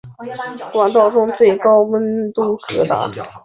[0.73, 3.07] 管道中最高温度可达。